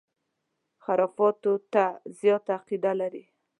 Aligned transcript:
خُرافاتو 0.83 1.53
ته 1.73 1.85
زیاته 2.19 2.51
عقیده 2.59 2.91
لري. 3.01 3.23